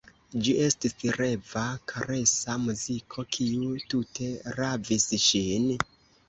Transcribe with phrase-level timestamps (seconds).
[0.45, 5.71] Ĝi estis reva, karesa muziko, kiu tute ravis ŝin.